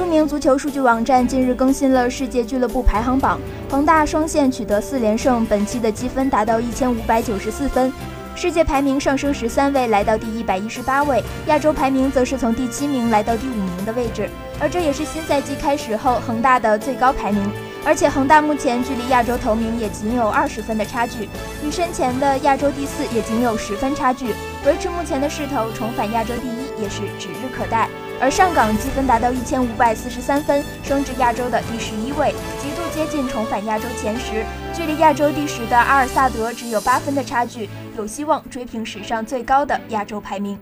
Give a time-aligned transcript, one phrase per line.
[0.00, 7.92] 著名足球数据网站近日更新了世界俱乐部排行榜，恒大双线取得四连胜，本期的积分达到一千五百九十四分，
[8.34, 14.26] 世界排名上升十三位，来到第一百一十八位；亚洲排名则是从第七名来到第五名的位置，
[14.58, 17.52] 而这也是新赛季开始后恒大的最高排名。
[17.84, 21.28] 而且恒大目前距离亚洲头名也仅有二十分的差距，
[21.64, 24.34] 与身前的亚洲第四也仅有十分差距，
[24.66, 27.88] 维持目前的势头，重返亚洲第一也是指日可待。
[28.20, 40.60] 而上港积分达到一千五百四十三分，升至亚洲的第十一位，极度接近重返亚洲前十，距离亚洲第十的阿尔萨德只有八分的差距，有希望追平史上最高的亚洲排名。